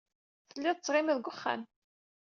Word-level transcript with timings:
Tellid 0.49 0.77
tettɣimid 0.77 1.15
deg 1.17 1.27
wexxam. 1.27 1.61